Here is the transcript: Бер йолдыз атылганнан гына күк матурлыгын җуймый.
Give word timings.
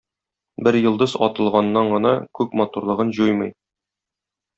Бер 0.67 0.77
йолдыз 0.77 1.11
атылганнан 1.27 1.91
гына 1.91 2.13
күк 2.39 2.57
матурлыгын 2.61 3.13
җуймый. 3.19 3.53